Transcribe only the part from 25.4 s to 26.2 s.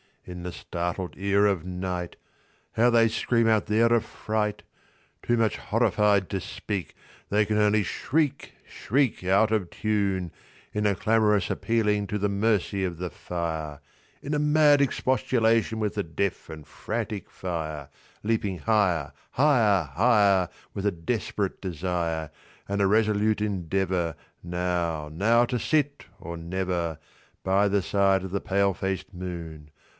to sit,